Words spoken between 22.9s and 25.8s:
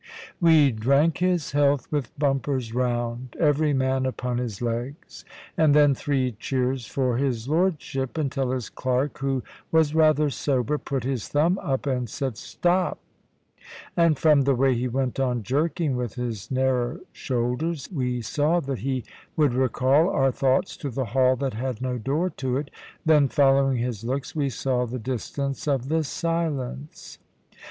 Then following his looks, we saw the distance